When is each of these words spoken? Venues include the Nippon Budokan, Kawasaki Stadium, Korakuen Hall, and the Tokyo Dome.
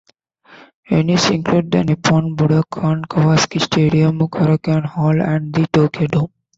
Venues 0.89 1.29
include 1.31 1.69
the 1.69 1.83
Nippon 1.83 2.35
Budokan, 2.35 3.03
Kawasaki 3.05 3.61
Stadium, 3.61 4.17
Korakuen 4.17 4.83
Hall, 4.83 5.21
and 5.21 5.53
the 5.53 5.67
Tokyo 5.71 6.07
Dome. 6.07 6.33